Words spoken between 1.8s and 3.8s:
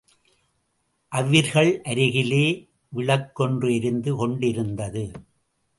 அருகிலே விளக்கொன்று